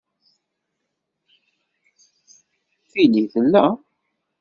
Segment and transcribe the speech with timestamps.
[2.91, 3.63] Tili tella.